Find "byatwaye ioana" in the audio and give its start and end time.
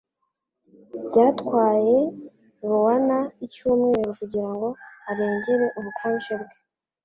1.07-3.19